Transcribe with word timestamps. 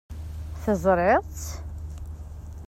Teẓṛiḍ-t? 0.63 1.41